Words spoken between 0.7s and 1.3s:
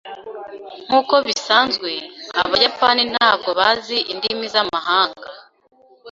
Nkuko